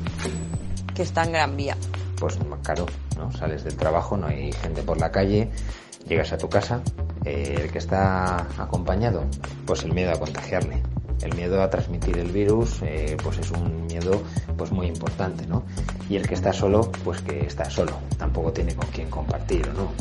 que 0.96 1.04
está 1.04 1.24
en 1.24 1.32
Gran 1.34 1.58
Vía. 1.58 1.78
Pues 2.20 2.38
claro, 2.64 2.86
¿no? 3.18 3.32
Sales 3.32 3.64
del 3.64 3.76
trabajo, 3.76 4.18
no 4.18 4.28
hay 4.28 4.52
gente 4.52 4.82
por 4.84 5.00
la 5.00 5.12
calle, 5.12 5.50
llegas 6.08 6.34
a 6.34 6.38
tu 6.38 6.50
casa, 6.50 6.82
eh, 7.26 7.62
el 7.64 7.72
que 7.72 7.78
está 7.78 8.48
acompañado, 8.58 9.26
pues 9.66 9.84
el 9.84 9.94
miedo 9.94 10.12
a 10.12 10.20
contagiarle. 10.20 10.82
El 11.22 11.36
miedo 11.36 11.62
a 11.62 11.70
transmitir 11.70 12.18
el 12.18 12.32
virus, 12.32 12.82
eh, 12.82 13.18
pues 13.22 13.40
es 13.40 13.52
un 13.52 13.88
miedo 13.88 14.24
pues 14.58 14.72
muy 14.72 14.88
importante, 14.88 15.46
¿no? 15.46 15.66
Y 16.10 16.16
el 16.16 16.26
que 16.26 16.34
está 16.34 16.54
solo, 16.54 16.90
pues 17.04 17.22
que 17.22 17.46
está 17.46 17.70
solo, 17.70 17.92
tampoco 18.18 18.54
tiene 18.54 18.74
con 18.74 18.88
quién 18.88 19.10
compartir 19.10 19.68
¿no? 19.74 19.92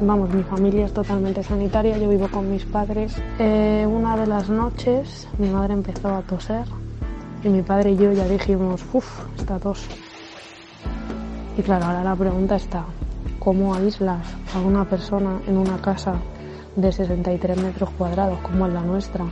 Vamos, 0.00 0.32
mi 0.32 0.44
familia 0.44 0.86
es 0.86 0.92
totalmente 0.92 1.42
sanitaria, 1.42 1.98
yo 1.98 2.08
vivo 2.08 2.28
con 2.28 2.48
mis 2.52 2.64
padres. 2.64 3.20
Eh, 3.40 3.84
una 3.84 4.16
de 4.16 4.28
las 4.28 4.48
noches 4.48 5.26
mi 5.38 5.48
madre 5.50 5.72
empezó 5.74 6.14
a 6.14 6.22
toser 6.22 6.64
y 7.42 7.48
mi 7.48 7.62
padre 7.62 7.90
y 7.90 7.96
yo 7.96 8.12
ya 8.12 8.28
dijimos, 8.28 8.84
uff, 8.92 9.24
esta 9.36 9.58
tos. 9.58 9.84
Y 11.56 11.62
claro, 11.62 11.86
ahora 11.86 12.04
la 12.04 12.14
pregunta 12.14 12.54
está, 12.54 12.84
¿cómo 13.40 13.74
aíslas 13.74 14.24
a 14.54 14.60
una 14.60 14.84
persona 14.84 15.40
en 15.48 15.56
una 15.56 15.78
casa 15.78 16.14
de 16.76 16.92
63 16.92 17.60
metros 17.60 17.90
cuadrados 17.98 18.38
como 18.38 18.68
es 18.68 18.72
la 18.72 18.82
nuestra, 18.82 19.24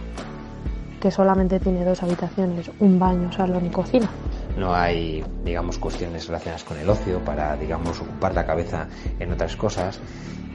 que 1.01 1.13
solamente 1.13 1.61
tiene 1.61 1.85
dos 1.85 2.03
habitaciones, 2.03 2.73
un 2.81 2.99
baño, 2.99 3.31
salón 3.31 3.67
y 3.67 3.71
cocina? 3.71 4.09
No 4.57 4.75
hay, 4.75 5.25
digamos, 5.45 5.79
cuestiones 5.79 6.27
relacionadas 6.27 6.65
con 6.65 6.79
el 6.79 6.89
ocio 6.89 7.21
para, 7.25 7.57
digamos, 7.57 8.01
ocupar 8.01 8.35
la 8.35 8.47
cabeza 8.47 8.89
en 9.19 9.33
otras 9.33 9.57
cosas 9.57 10.01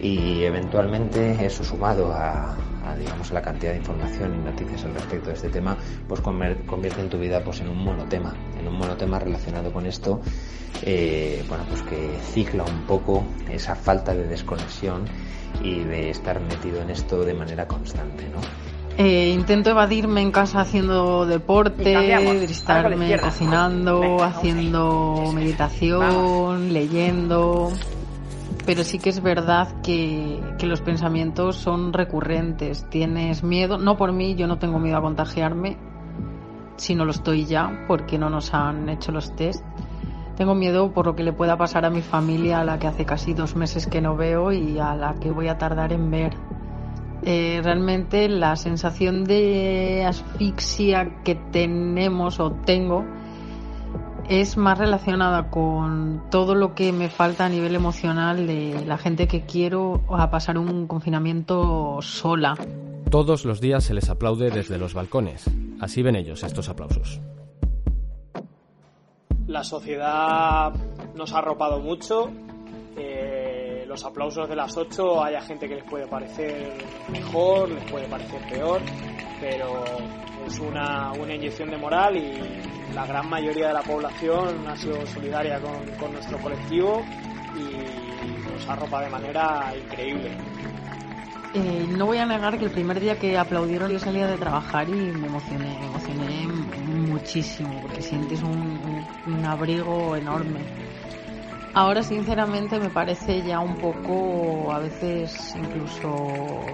y 0.02 0.44
eventualmente 0.44 1.46
eso 1.46 1.64
sumado 1.64 2.12
a, 2.12 2.56
digamos, 2.98 3.32
la 3.32 3.42
cantidad 3.42 3.72
de 3.72 3.78
información 3.78 4.36
y 4.36 4.46
noticias 4.46 4.84
al 4.86 4.96
respecto 4.96 5.30
de 5.30 5.36
este 5.36 5.50
tema, 5.50 5.78
pues 6.08 6.22
convierte 6.22 7.02
en 7.02 7.10
tu 7.10 7.20
vida 7.20 7.44
pues 7.44 7.62
en 7.62 7.70
un 7.70 7.78
monotema, 7.84 8.34
en 8.60 8.68
un 8.68 8.76
monotema 8.76 9.20
relacionado 9.20 9.72
con 9.72 9.86
esto, 9.86 10.22
eh, 10.82 11.44
bueno, 11.48 11.66
pues 11.70 11.84
que 11.84 12.18
cicla 12.34 12.64
un 12.64 12.82
poco 12.88 13.24
esa 13.50 13.76
falta 13.76 14.14
de 14.16 14.28
desconexión 14.28 15.06
y 15.64 15.84
de 15.84 16.10
estar 16.10 16.40
metido 16.40 16.82
en 16.82 16.90
esto 16.90 17.24
de 17.24 17.34
manera 17.34 17.68
constante, 17.68 18.28
¿no? 18.30 18.40
Eh, 18.98 19.32
intento 19.34 19.70
evadirme 19.70 20.22
en 20.22 20.32
casa 20.32 20.62
haciendo 20.62 21.26
deporte, 21.26 22.14
estarme 22.44 23.18
cocinando, 23.20 24.22
haciendo 24.24 25.32
meditación, 25.34 26.74
leyendo. 26.74 27.72
Pero 28.66 28.84
sí 28.84 29.00
que 29.00 29.10
es 29.10 29.24
verdad 29.24 29.82
que, 29.82 30.40
que, 30.60 30.68
los 30.68 30.82
pensamientos 30.82 31.56
son 31.56 31.94
recurrentes. 31.94 32.88
Tienes 32.90 33.44
miedo, 33.44 33.78
no 33.78 33.98
por 33.98 34.12
mí, 34.12 34.36
yo 34.36 34.46
no 34.46 34.60
tengo 34.60 34.78
miedo 34.78 34.98
a 34.98 35.02
contagiarme, 35.02 35.78
si 36.76 36.94
no 36.94 37.06
lo 37.06 37.12
estoy 37.12 37.46
ya, 37.46 37.86
porque 37.88 38.20
no 38.20 38.30
nos 38.30 38.54
han 38.54 38.88
hecho 38.90 39.12
los 39.12 39.36
test. 39.36 39.66
Tengo 40.36 40.54
miedo 40.54 40.92
por 40.92 41.06
lo 41.06 41.16
que 41.16 41.24
le 41.24 41.34
pueda 41.34 41.58
pasar 41.58 41.86
a 41.86 41.90
mi 41.90 42.02
familia, 42.02 42.60
a 42.60 42.64
la 42.64 42.78
que 42.78 42.88
hace 42.88 43.06
casi 43.06 43.34
dos 43.34 43.56
meses 43.56 43.88
que 43.88 44.02
no 44.02 44.16
veo 44.16 44.52
y 44.52 44.78
a 44.80 44.96
la 44.96 45.16
que 45.16 45.32
voy 45.32 45.48
a 45.48 45.58
tardar 45.58 45.92
en 45.92 46.12
ver. 46.12 46.36
Eh, 47.24 47.62
realmente 47.64 48.28
la 48.30 48.56
sensación 48.56 49.26
de 49.26 50.04
asfixia 50.08 51.22
que 51.24 51.36
tenemos 51.36 52.40
o 52.40 52.52
tengo 52.52 53.06
es 54.28 54.58
más 54.58 54.78
relacionada 54.78 55.50
con 55.50 56.24
todo 56.32 56.56
lo 56.56 56.74
que 56.74 56.92
me 56.94 57.10
falta 57.10 57.46
a 57.46 57.50
nivel 57.50 57.76
emocional 57.76 58.48
de 58.48 58.84
la 58.86 58.98
gente 58.98 59.28
que 59.28 59.42
quiero 59.42 60.02
a 60.10 60.32
pasar 60.32 60.58
un 60.58 60.88
confinamiento 60.88 62.00
sola. 62.02 62.56
Todos 63.10 63.44
los 63.44 63.60
días 63.60 63.84
se 63.84 63.94
les 63.94 64.10
aplaude 64.10 64.50
desde 64.50 64.78
los 64.78 64.94
balcones. 64.94 65.46
Así 65.82 66.02
ven 66.02 66.16
ellos 66.16 66.44
estos 66.44 66.70
aplausos. 66.70 67.20
La 69.48 69.66
sociedad 69.66 70.74
nos 71.14 71.34
ha 71.34 71.40
arropado 71.40 71.80
mucho. 71.82 72.32
Los 73.92 74.06
aplausos 74.06 74.48
de 74.48 74.56
las 74.56 74.78
8 74.78 75.22
haya 75.22 75.42
gente 75.42 75.68
que 75.68 75.76
les 75.76 75.84
puede 75.84 76.08
parecer 76.08 76.78
mejor, 77.10 77.70
les 77.70 77.92
puede 77.92 78.08
parecer 78.08 78.40
peor, 78.50 78.82
pero 79.42 79.84
es 80.48 80.60
una, 80.60 81.12
una 81.12 81.36
inyección 81.36 81.70
de 81.70 81.78
moral 81.78 82.16
y 82.16 82.94
la 82.94 83.06
gran 83.06 83.30
mayoría 83.30 83.68
de 83.68 83.74
la 83.74 83.82
población 83.82 84.66
ha 84.66 84.78
sido 84.78 85.06
solidaria 85.06 85.60
con, 86.00 86.14
nuestro 86.14 86.38
colectivo 86.38 87.04
y 87.54 88.50
nos 88.50 88.70
arropa 88.70 89.02
de 89.02 89.10
manera 89.10 89.74
increíble. 89.76 90.38
Eh, 91.54 91.86
no 91.90 92.06
voy 92.06 92.20
a 92.20 92.26
negar 92.26 92.58
que 92.58 92.64
el 92.64 92.72
primer 92.72 92.98
día 92.98 93.20
que 93.20 93.38
aplaudieron 93.38 93.92
yo 93.92 94.00
salía 94.00 94.26
de 94.26 94.38
trabajar 94.38 94.88
y 94.88 94.94
me 94.94 95.28
emocioné, 95.28 95.78
me 95.78 95.88
emocioné 95.88 96.48
muchísimo 96.48 97.82
porque 97.82 98.02
sientes 98.02 98.42
un 98.42 99.46
abrigo 99.46 100.16
enorme 100.16 100.91
Ahora 101.74 102.04
sinceramente 102.04 102.80
me 102.80 102.90
parece 102.90 103.42
ya 103.44 103.60
un 103.60 103.76
poco 103.76 104.74
a 104.74 104.80
veces 104.80 105.56
incluso 105.56 106.66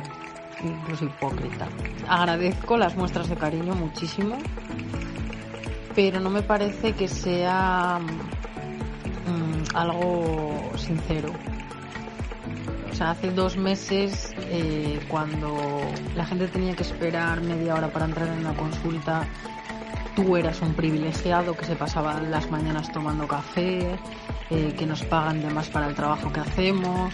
incluso 0.63 1.05
hipócrita. 1.05 1.67
Agradezco 2.07 2.77
las 2.77 2.95
muestras 2.95 3.29
de 3.29 3.35
cariño 3.35 3.75
muchísimo, 3.75 4.37
pero 5.95 6.19
no 6.19 6.31
me 6.31 6.41
parece 6.41 6.93
que 6.93 7.07
sea 7.07 7.99
mm, 9.27 9.75
algo 9.75 10.71
sincero. 10.77 11.31
O 12.91 12.95
sea, 12.95 13.11
hace 13.11 13.29
dos 13.29 13.57
meses, 13.57 14.33
eh, 14.49 14.99
cuando 15.07 15.55
la 16.15 16.25
gente 16.25 16.47
tenía 16.47 16.75
que 16.75 16.81
esperar 16.81 17.41
media 17.41 17.75
hora 17.75 17.89
para 17.89 18.05
entrar 18.05 18.27
en 18.27 18.39
una 18.39 18.55
consulta, 18.55 19.27
tú 20.17 20.35
eras 20.35 20.59
un 20.63 20.73
privilegiado 20.73 21.55
que 21.55 21.63
se 21.63 21.75
pasaba 21.75 22.19
las 22.19 22.49
mañanas 22.49 22.91
tomando 22.91 23.27
café, 23.27 23.99
eh, 24.49 24.73
que 24.75 24.85
nos 24.87 25.03
pagan 25.03 25.41
de 25.43 25.49
más 25.51 25.69
para 25.69 25.87
el 25.87 25.93
trabajo 25.93 26.33
que 26.33 26.39
hacemos. 26.39 27.13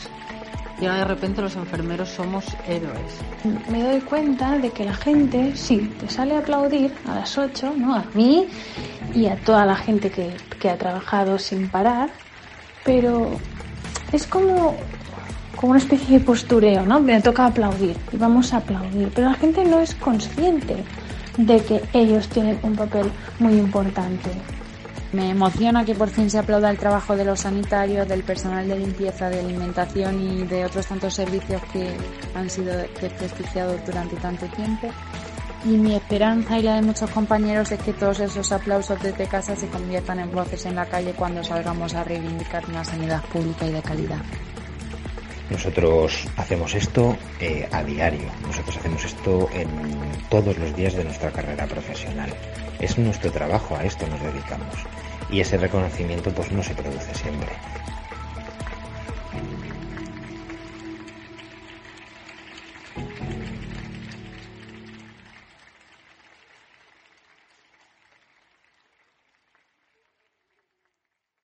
Y 0.79 0.85
ahora 0.85 0.99
de 0.99 1.05
repente 1.05 1.41
los 1.41 1.57
enfermeros 1.57 2.07
somos 2.07 2.45
héroes. 2.65 3.19
Me 3.69 3.83
doy 3.83 3.99
cuenta 3.99 4.57
de 4.57 4.71
que 4.71 4.85
la 4.85 4.93
gente, 4.93 5.53
sí, 5.57 5.93
te 5.99 6.09
sale 6.09 6.35
a 6.35 6.39
aplaudir 6.39 6.93
a 7.05 7.15
las 7.15 7.37
8, 7.37 7.73
¿no? 7.77 7.93
A 7.93 8.05
mí 8.13 8.47
y 9.13 9.25
a 9.27 9.35
toda 9.35 9.65
la 9.65 9.75
gente 9.75 10.09
que, 10.09 10.37
que 10.61 10.69
ha 10.69 10.77
trabajado 10.77 11.37
sin 11.37 11.67
parar, 11.67 12.09
pero 12.85 13.31
es 14.13 14.25
como, 14.25 14.77
como 15.57 15.71
una 15.71 15.79
especie 15.79 16.19
de 16.19 16.23
postureo, 16.23 16.85
¿no? 16.85 17.01
Me 17.01 17.21
toca 17.21 17.47
aplaudir 17.47 17.97
y 18.13 18.15
vamos 18.15 18.53
a 18.53 18.57
aplaudir, 18.57 19.11
pero 19.13 19.27
la 19.27 19.35
gente 19.35 19.65
no 19.65 19.81
es 19.81 19.93
consciente 19.93 20.85
de 21.37 21.63
que 21.63 21.81
ellos 21.93 22.27
tienen 22.29 22.59
un 22.63 22.75
papel 22.75 23.11
muy 23.39 23.53
importante. 23.53 24.29
Me 25.11 25.29
emociona 25.29 25.85
que 25.85 25.93
por 25.93 26.09
fin 26.09 26.29
se 26.29 26.39
aplauda 26.39 26.71
el 26.71 26.77
trabajo 26.77 27.15
de 27.15 27.23
los 27.23 27.41
sanitarios, 27.41 28.07
del 28.07 28.23
personal 28.23 28.67
de 28.67 28.79
limpieza, 28.79 29.29
de 29.29 29.39
alimentación 29.39 30.19
y 30.19 30.43
de 30.43 30.65
otros 30.65 30.87
tantos 30.87 31.13
servicios 31.13 31.61
que 31.71 31.95
han 32.33 32.49
sido 32.49 32.75
desprestigiados 32.99 33.85
durante 33.85 34.15
tanto 34.15 34.47
tiempo. 34.47 34.89
Y 35.65 35.77
mi 35.77 35.95
esperanza 35.95 36.57
y 36.57 36.63
la 36.63 36.75
de 36.75 36.81
muchos 36.81 37.09
compañeros 37.11 37.71
es 37.71 37.79
que 37.79 37.93
todos 37.93 38.19
esos 38.19 38.51
aplausos 38.51 39.01
desde 39.01 39.27
casa 39.27 39.55
se 39.55 39.67
conviertan 39.67 40.19
en 40.19 40.31
voces 40.31 40.65
en 40.65 40.75
la 40.75 40.85
calle 40.85 41.13
cuando 41.13 41.43
salgamos 41.43 41.93
a 41.93 42.03
reivindicar 42.03 42.67
una 42.67 42.83
sanidad 42.83 43.23
pública 43.31 43.67
y 43.67 43.71
de 43.71 43.81
calidad. 43.81 44.21
Nosotros 45.53 46.27
hacemos 46.35 46.73
esto 46.73 47.15
eh, 47.39 47.69
a 47.71 47.83
diario, 47.83 48.25
nosotros 48.41 48.75
hacemos 48.75 49.05
esto 49.05 49.47
en 49.53 49.69
todos 50.27 50.57
los 50.57 50.75
días 50.75 50.95
de 50.95 51.03
nuestra 51.03 51.29
carrera 51.29 51.67
profesional. 51.67 52.33
Es 52.79 52.97
nuestro 52.97 53.31
trabajo, 53.31 53.75
a 53.75 53.83
esto 53.83 54.07
nos 54.07 54.19
dedicamos. 54.19 54.75
Y 55.29 55.41
ese 55.41 55.57
reconocimiento 55.57 56.31
pues 56.31 56.51
no 56.51 56.63
se 56.63 56.73
produce 56.73 57.13
siempre. 57.13 57.51